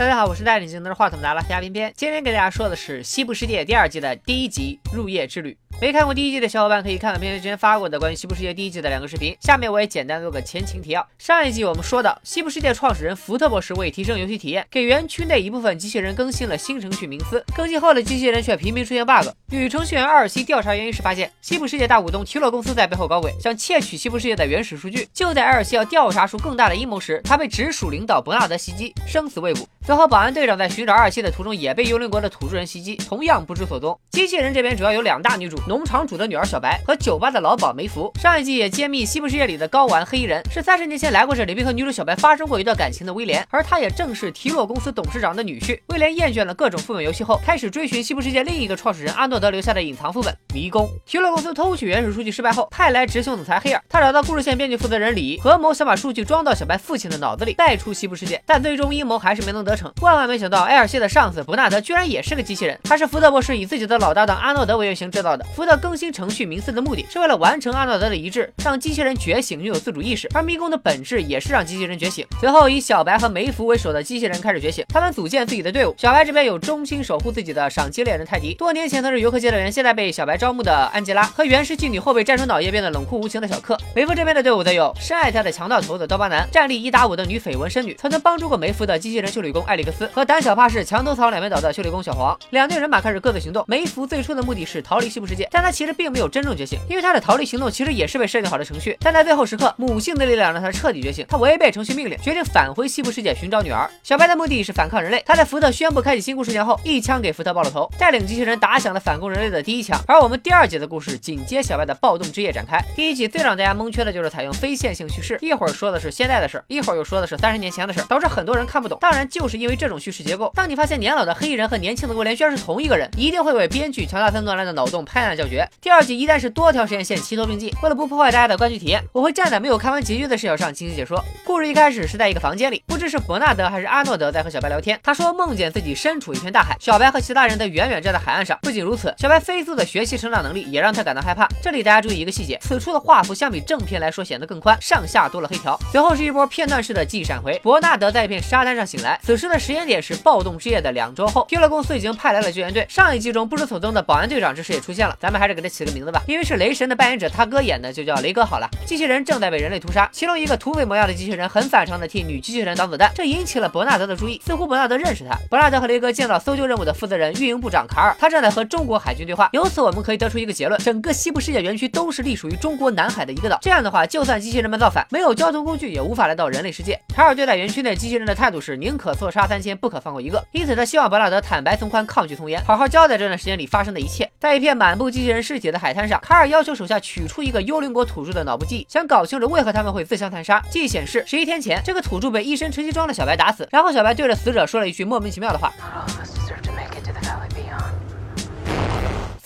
[0.00, 5.52] 大家好，我是戴眼镜拿着话筒的拉斯加偏偏，今天给大家说的是《西部世界》第二季的第一集《入夜之旅》。
[5.78, 9.36] 没看过第一季的小伙伴可以看看片片之前发过的关于《西部世界》第一季的两个视频。
[9.40, 11.06] 下面我也简单做个前情提要。
[11.18, 17.44] 上一季我们说到，《西部世界》创始人福特博士为提升游戏体验，给园区内一部分机器人更新了新程序冥思。
[17.54, 19.28] 更新后的机器人却频频出现 bug。
[19.50, 25.06] 女程序员阿尔西调查原因时发现，西部世界大股东提洛公司在背后搞鬼，想窃取西部世界的原始数据。
[25.12, 29.68] 就在阿尔西要调查出更大的阴谋时，他被直属领导伯纳德袭击，生死未卜。
[29.90, 33.98] 随后，保安队长在寻找二七的途中也被幽灵国的土著人袭击，同样不知所踪。
[34.12, 36.44] 机器人这边主要有两大女主：农场主的女儿。
[36.44, 45.80] 小白和酒吧的老鸨梅芙，上一季也揭秘西部世界里的高玩黑衣人是三十年前来过这里，并和女主小白发生过一段感情的威廉，而他也正是提洛公司董事长的女婿。
[45.88, 50.90] 威廉厌倦了各种副本游戏后，开始追寻西部世界另一个创始人阿诺德留下的隐藏副本迷宫。
[51.06, 59.92] 提洛公司偷取原始数据失败后，派来执行总裁黑尔，他找到故事线编辑负责人李合谋，想把数据装到小白父亲的脑子里，带出西部世界，但最终阴谋还是没能得逞。
[60.02, 65.44] 万万没想到，埃尔谢的上司伯纳德居然也是个机器人，他是福特博士以自己的老搭档阿诺德为原型制造的。
[65.54, 67.20] 福特更新程序名字的目的是。
[67.20, 70.26] 为了完成阿诺德的遗志，让机器人觉醒，拥有自主意识。
[70.32, 72.26] 而迷宫的本质也是让机器人觉醒。
[72.40, 75.94] 随后，以小白和梅芙为首的机器人开始觉醒，他们组建自己的队伍。
[75.98, 83.76] 小白这边有忠心守护自己的赏金猎人泰迪，多年前曾是游客接待员，现在被小白招募的安吉拉，和原始妓女后被战成脑叶变得冷酷无情的小克。
[83.94, 92.34] 梅芙这边的队伍则有深爱她的强盗头子刀疤男，战力一打五的女绯闻身女，曾经帮助过梅芙的机器人修理工艾利克斯，和胆小怕事、墙头草两边倒的修理工小黄。
[92.48, 93.62] 两队人马开始各自行动。
[93.68, 97.90] 梅芙最初的目的是逃离西部世界，但他其实并没有真正觉醒，因为他的逃离行动其实。
[97.90, 101.26] 也是被设定好的程序，但在最后时刻，母性的力量让他彻底觉醒。
[101.28, 103.90] 他违背程序命令，决定返回西部世界寻找女儿。
[104.04, 105.20] 小白的目的是反抗人类。
[105.26, 110.00] 他在福特宣布开启新故事前后，一枪给福特爆了头，带领机器人打响了反攻人类的第一枪。
[110.06, 112.80] 而我们第二集的故事紧接小白的暴动之夜展开。
[112.94, 118.96] 第一集最让大家蒙圈的就是采用非线性叙事，一会儿说的是现在的事儿，一会儿又说的是三十年前的事儿，导致很多人看不懂。
[119.00, 125.68] 当然，就是因为这种叙事结构，当你发现年老的黑衣人和年轻的威廉居然是同一个人，一定会为编剧乔纳森诺兰的脑洞拍案叫绝。
[125.80, 128.60] 第二集一旦是多条时间线齐头并进，为了不破坏大家的。
[128.60, 131.24] 观剧体验，我会站在没有看完结局的视角上进行解说。
[131.46, 135.00] 故事一开始是在一个房间里，不知是伯纳德还是阿诺德在和小白聊天。
[135.02, 138.58] 他说梦见自己身处一片大海，小白和其他人在远远站在海岸上。
[138.60, 141.48] 不仅如此，小白飞速的学习成长能力也让他感到害怕。
[141.62, 145.78] 这里大家注意一个细节，此处的画幅相比正片来说显得更宽，上下多了黑条。
[145.90, 151.44] 随后是一波片段式的记忆闪回，伯纳德在一片沙滩上醒来，此时的时间点是暴动之夜的两周后。
[151.46, 152.86] 皮勒公司已经派来了救援队。
[152.88, 158.68] 上一季中不知所踪的保安队长这时也出现了，咱们还是给他起个名字吧，因为是雷神的扮演者他哥演的，就叫雷哥好了。
[158.84, 164.40] 机器人正在被人类屠杀，其中一个土匪模样的机器人很反常的替女机器人挡子弹，这引起了伯纳德的注意。
[164.44, 165.38] 似乎伯纳德认识他。
[165.48, 169.48] 伯纳德和雷哥见到搜救任务的负责人运营部长卡尔，他正在和中国海军对话。
[169.52, 173.56] 由此我们可可以得出一个结论：整个西部世界园区都是隶属于中国南海的一个岛。
[173.62, 177.00] 这样的话，就算机器人们造反，没有交通工具也无法来到人类世界。
[177.14, 180.44] 卡尔对待园区内机器人的态度是宁可错杀三千，不可放过一个。
[180.50, 184.28] 因此，他希望伯纳德坦白从宽，抗拒从严，好好交代这段时间里发生的一切。
[184.40, 189.60] 在一片满布机器人尸体的海滩上，卡尔要求手下取出一个幽灵国土著的脑部记忆，想搞清楚为。
[189.62, 190.60] 何他们会自相残杀？
[190.70, 195.70] 记忆显示，十一天前，这个土著被一身陈机装的小白打死，然后小白对着死者说了一句莫名其妙的话。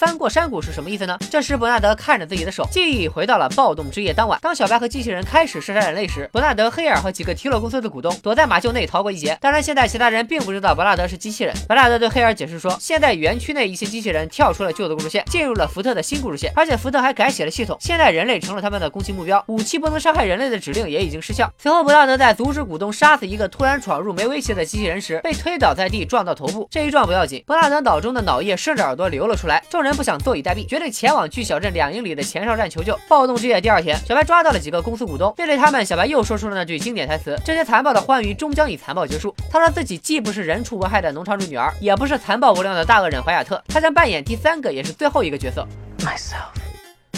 [0.05, 1.17] 翻过山谷是什么意思呢？
[1.31, 4.39] 这时伯纳德看着自己的手，记忆回到了暴动之夜当晚。
[4.43, 9.39] 当小白和机器人开始射杀人类时，伯纳德、黑尔和几个提洛公司的股东躲在马厩内逃过一劫。
[9.41, 11.55] 当然，现在其他人并不知道伯纳德是机器人。
[11.67, 17.75] 伯纳德对黑尔解释说，现在园区内一些机器人跳出了旧的故事线，进入了福特的新故事线，而且福特还改写了系统。
[17.81, 21.51] 现在人类成了他们的攻击目标，武器不能伤害人类的指令也已经失效。
[21.57, 26.69] 随后，伯纳德在阻止股东杀死一个突然闯入没威胁的机器人时，被推倒在地，撞到头部。
[26.71, 29.65] 这一撞不要紧，伯纳德脑中的脑液顺着耳朵流了出来。
[29.71, 30.67] 众人不想坐以待毙。
[30.67, 32.99] 决定前往距小镇两英里的前哨站求救。
[33.09, 35.33] 暴动之夜第二天，小白抓到了几个公司股东。
[35.37, 43.63] 面对他们，小白又说出了那句经典台词：“这些残暴的欢愉终将以残暴结束。”他说自己既不是人畜无害的农场主女儿，也不是残暴无良的大恶人怀亚特。
[43.69, 45.67] 他将扮演第三个，也是最后一个角色。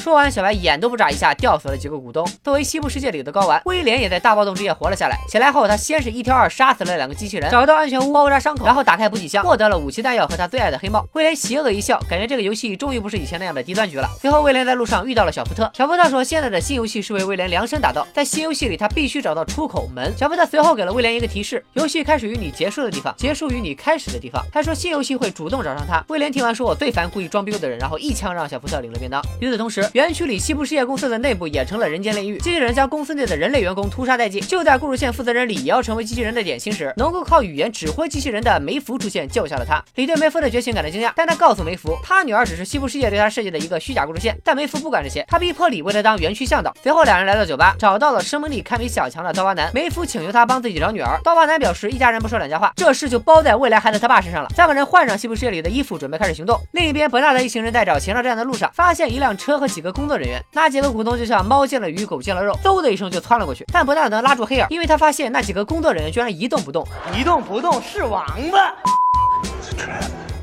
[0.07, 2.25] 说完，小白眼都不眨一下，吊死了几个股东。
[2.45, 5.19] 作为西部世界里的睾丸，威廉也在大暴动之夜活了下来。
[5.29, 11.05] 起来后，他先是一挑二杀死了两个机器人，找到安全屋包扎伤口，然后打开补给箱，获得了武器弹药和他最爱的黑帽。
[11.15, 14.09] 威廉邪恶一笑，感觉这个游戏终于不是以前那样的低端局了。
[14.21, 15.69] 随后，威廉在路上遇到了小福特。
[15.75, 20.17] 小福特说，现在的新游戏是为威廉量身打造，在新游戏里他必须找到出口门。
[20.17, 24.41] 小福特随后给了威廉一个提示：游戏开始于你结束的地方，结束于你开始的地方。
[24.53, 26.01] 他说新游戏会主动找上他。
[26.07, 29.21] 威廉听完说，我最烦故意装逼的人，然后一枪让小福特领了便当。
[29.41, 34.43] 与此同时，园区里西部世界公司的内部也成了人间炼狱，机器人将公司内的人类员工屠杀殆尽。
[34.43, 39.83] 就在故事线负责人李也要成为机器人的点心时，能够靠语言指挥机器人的梅芙出现救下了他。
[39.95, 44.37] 李对梅芙的觉醒感到惊讶，但他告诉梅芙，他女儿只是西部世界对他设计的一个虚假故事线。
[44.45, 46.77] 但梅芙不管这些，他逼迫李为他当园区向导。
[46.83, 49.71] 随后两人来到酒吧，找到了生命力堪比小强的刀疤男。
[49.73, 54.51] 梅芙请求他帮自己找女儿，刀疤男表示一家人不说两家话，这事就包在未来孩子他爸身上了。
[54.55, 56.61] 三个人换上西部世界里的衣服，准备开始行动。
[56.73, 60.43] 另一边，伯纳德一行人在找前哨站的路上，发现一辆车和几个工作人员。
[60.53, 63.65] 那几个股东就像猫见了鱼，狗见了肉，嗖的一声就窜了过去。
[63.73, 66.87] 但伯纳德拉住黑尔，因为他发现那几个工作人员居然一动不动，
[67.17, 68.75] 一动不动是王八。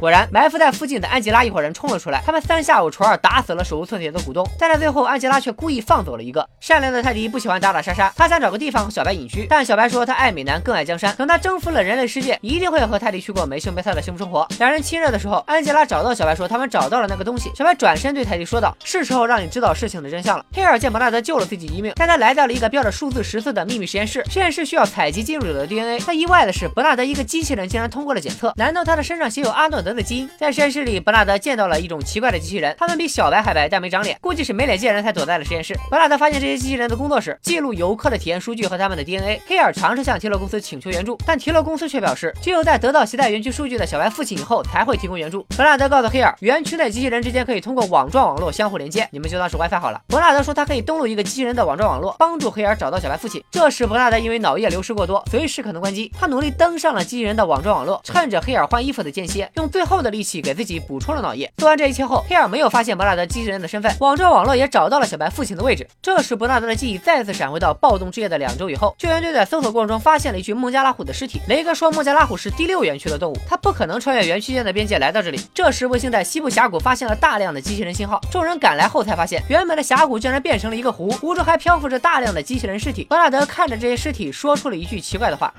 [0.04, 2.22] 果然，埋伏在附近的安吉拉一伙人冲了出来。
[2.26, 6.46] 他们三下五除二打死了手无寸铁的股东，但在最后，安吉拉却故意放走了一个。
[6.60, 9.48] 善良的泰迪不喜欢打打杀杀，他想找个地方和小白隐居。
[9.50, 14.46] 但小白说他爱美男更爱江山，等他征服了人类世界，一定会和泰迪去过没羞没臊的幸福生活。
[14.60, 17.50] 两人亲热的时候，安吉拉找到小白说他们找到了那个东西。
[17.56, 24.22] 小白转身对泰迪说道：“是时候让你知道事情的真相了。”黑尔见伯纳德救了自己一命，但他来到了一个标着数字十四的秘密实验室。
[24.30, 25.98] 实验室需要采集进入者的 DNA。
[26.00, 28.52] 他意外的是，伯纳德一个机器人竟然通过了检测。
[28.58, 30.30] 难道他的身上写有阿诺德的基因？
[30.38, 30.84] 在实验室。
[30.84, 35.74] 里，伯纳德见到了一种奇怪的机器人，他们比小白还白，但没长脸，估计是没脸见人才躲在了实验室。
[35.90, 39.42] 伯纳德发现这些机器人的工作室记录游客的体验数据和他们的 DNA。
[39.48, 45.44] 黑尔尝试向提洛公司请求援助，但提洛公司却表示，只有在得到携带园区数据的小白父亲以后才会提供援助。
[45.56, 50.02] 伯纳德告诉黑尔，园区内机器人之间可以通过网状网络相互连接，你们就当是 WiFi 好了。
[50.08, 53.42] 伯纳德说他可以登录一个机器人的网状网络，帮助黑尔找到小白父亲。
[53.52, 61.52] 这时，伯纳德因为脑液流失过多，随时可能关机，他努力登上了机器人的网状网络，趁着黑尔换衣服的间歇，用最后的力气给自己补充了脑液。
[61.58, 65.88] 做完这一切后，黑尔没有发现伯纳德机器人的身份，网状网络也找到了小白父亲的位置。
[66.00, 71.42] 这时，伯纳德的记忆再次闪回到暴动之夜的两周以后，救援队在搜索过程中发现了一具孟加拉虎的尸体。
[71.48, 75.42] 雷哥说，孟加拉虎是第六园区的动物，它不可能穿越园区间的边界来到这里。
[75.56, 83.06] 这时，卫星在西部峡谷发现了大量的机器人信号，众人赶来后才发现，原本的峡谷竟然变成了一个湖，湖中还漂浮着大量的机器人尸体。
[83.06, 85.52] 伯纳德看着这些尸体，说出了一句奇怪的话。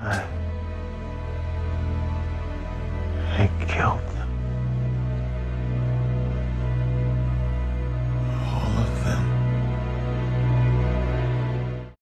[3.67, 4.25] Kill them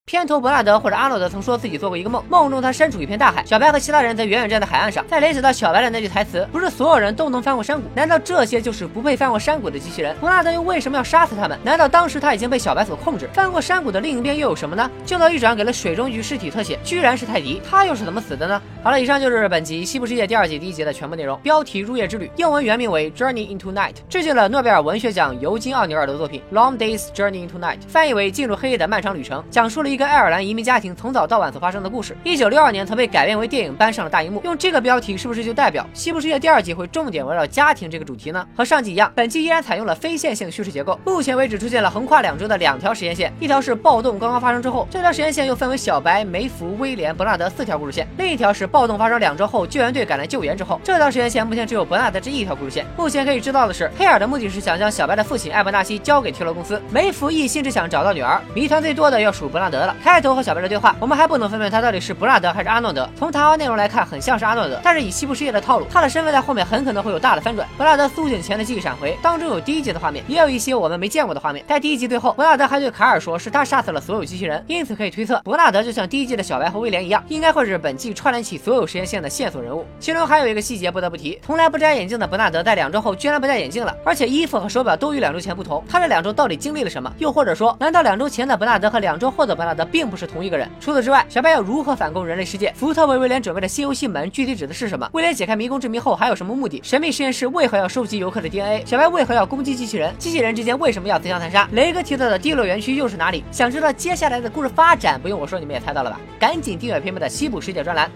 [0.05, 5.03] 片头伯纳德或者阿诺德曾说自己做过一个梦，梦中他身处一片大海，小白和其他人在远远站在海岸上。
[5.07, 10.15] 再联想到小白的那句台词，不是所有人都能翻过山谷，难道这些就是不配翻过山谷的机器人？
[10.19, 11.57] 伯纳德又为什么要杀死他们？
[11.63, 13.27] 难道当时他已经被小白所控制？
[13.33, 14.87] 翻过山谷的另一边又有什么呢？
[15.03, 18.61] 镜头一转，给了水中一具尸体特写，居然是泰迪，他又是怎么死的呢？
[18.83, 21.39] 好了，以上就是本集《西部世界》第二季第一集的全部内容。
[21.39, 30.93] 标题《入夜之旅》，英文原名为《Journey into Night》，致敬了诺贝尔文学奖尤金奥尼尔的作品《Long Days Journey into Night》，翻译为《进入黑夜的漫长旅程》，讲述了一个爱尔兰移民家庭。
[30.93, 34.41] 从早到晚所发生的故事，一九六二年曾被改编为电影搬上了大荧幕。
[34.43, 38.45] 用这个标题是不是就代表《西部世界》第二季会重点围绕家庭这个主题呢？
[38.53, 40.99] 和上季一样，本季依然采用了非线性叙事结构。
[41.05, 52.83] 目前为止出现了横跨两周的两条时间线，一条是暴动刚刚发生之后，这条时间线又分为小白、梅芙、威廉、伯纳德四条故事线；另一条是暴动发生两周后，救援队赶来救援之后，这条时间线目前只有伯纳德这一条故事线。
[52.97, 58.41] 目前可以知道的是，黑尔的目的是想将小白的父亲艾伯纳西交给提罗公司，梅芙一心只想找到女儿。
[58.55, 59.95] 谜团最多的要数伯纳德了。
[60.03, 61.53] 开头和小白的对话，我们还不能。
[61.53, 63.07] 分辨他到底是伯纳德还是阿诺德。
[63.15, 67.67] 从谈话内容来看，很像是阿诺德，但是以西部世界的套路，他的身份在后面很可能会有大的翻转。
[67.77, 71.63] 伯纳德苏醒前的记忆闪回当中有第一集的画面，也有一些我们没见过的画面。
[71.67, 79.85] 在第一集最后，伯纳德还对卡尔说是他杀死了所有机器人，因此可以推测伯纳德就像第一季的小白和威廉一样，应该会是本季串联起所有时间线的线索人物。
[79.99, 85.83] 其中还有一个细节不得不提，从来不摘眼镜的伯纳德在两周后居然不戴眼镜了，而且衣服和手表都与两周前不同。
[85.89, 87.11] 他这两周到底经历了什么？
[87.17, 90.69] 又或者说，难道两周前的伯纳德和两周后的伯纳德并不是同一个人？
[90.79, 92.25] 除此之外，小白要如何反攻？
[92.25, 95.09] 人类世界，福特为威廉准备的新游戏门具体指的是什么？
[95.11, 96.79] 威廉解开迷宫之谜后还有什么目的？
[96.83, 98.85] 神秘实验室为何要收集游客的 DNA？
[98.85, 100.13] 小白为何要攻击机器人？
[100.17, 101.67] 机器人之间为什么要自相残杀？
[101.73, 103.43] 雷哥提到的第六园区又是哪里？
[103.51, 106.17] 想知道接下来的故事发展，不用我说你们也猜到了吧？
[106.39, 108.09] 赶紧订阅片片的西部世界专栏，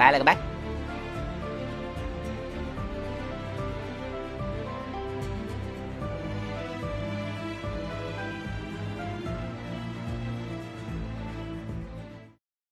[0.00, 0.49] 拜了个拜。